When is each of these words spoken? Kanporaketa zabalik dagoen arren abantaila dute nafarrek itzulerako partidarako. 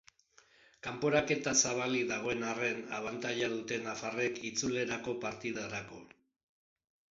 Kanporaketa 0.85 1.53
zabalik 1.63 2.07
dagoen 2.13 2.41
arren 2.53 2.81
abantaila 3.01 3.51
dute 3.53 3.79
nafarrek 3.85 4.43
itzulerako 4.53 5.17
partidarako. 5.29 6.05